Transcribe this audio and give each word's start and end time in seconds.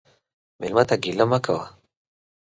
مېلمه 0.59 0.83
ته 0.89 0.95
ګیله 1.03 1.25
مه 1.31 1.39
کوه. 1.45 1.65